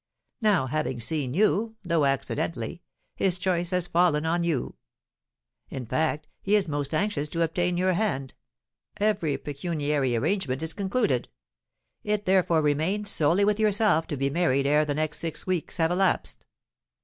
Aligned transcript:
Now, 0.41 0.65
having 0.65 0.99
seen 0.99 1.35
you, 1.35 1.75
though 1.83 2.05
accidentally, 2.05 2.81
his 3.15 3.37
choice 3.37 3.69
has 3.69 3.85
fallen 3.85 4.25
on 4.25 4.43
you. 4.43 4.73
In 5.69 5.85
fact, 5.85 6.27
he 6.41 6.55
is 6.55 6.67
most 6.67 6.91
anxious 6.95 7.29
to 7.29 7.43
obtain 7.43 7.77
your 7.77 7.93
hand. 7.93 8.33
Every 8.97 9.37
pecuniary 9.37 10.15
arrangement 10.15 10.63
is 10.63 10.73
concluded. 10.73 11.29
It 12.03 12.25
therefore 12.25 12.63
remains 12.63 13.11
solely 13.11 13.45
with 13.45 13.59
yourself 13.59 14.07
to 14.07 14.17
be 14.17 14.31
married 14.31 14.65
ere 14.65 14.85
the 14.85 14.95
next 14.95 15.19
six 15.19 15.45
weeks 15.45 15.77
have 15.77 15.91
elapsed. 15.91 16.47